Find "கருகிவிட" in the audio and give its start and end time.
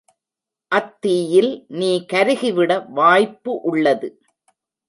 2.13-2.71